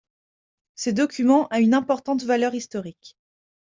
Ce 0.73 0.89
document 0.89 1.45
a 1.49 1.59
une 1.59 1.75
importante 1.75 2.23
valeur 2.23 2.55
historique. 2.55 3.15